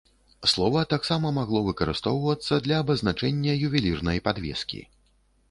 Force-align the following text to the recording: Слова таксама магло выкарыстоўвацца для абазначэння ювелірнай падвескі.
Слова 0.51 0.85
таксама 0.93 1.31
магло 1.35 1.61
выкарыстоўвацца 1.67 2.59
для 2.69 2.81
абазначэння 2.85 3.53
ювелірнай 3.67 4.25
падвескі. 4.31 4.81